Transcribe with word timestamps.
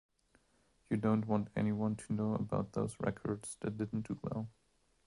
You 0.89 0.97
don't 0.97 1.27
want 1.27 1.49
anyone 1.55 1.95
to 1.95 2.13
know 2.13 2.33
about 2.33 2.71
those 2.73 2.97
records 2.99 3.57
that 3.61 3.77
didn't 3.77 4.07
do 4.07 4.17
well. 4.23 4.49